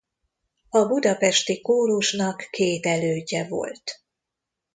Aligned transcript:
A 0.69 0.85
Budapesti 0.85 1.61
Kórusnak 1.61 2.47
két 2.51 2.85
elődje 2.85 3.47
volt. 3.47 4.01